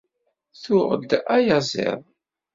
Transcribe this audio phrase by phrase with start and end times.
[0.63, 2.01] Tuɣ-d ayaziḍ.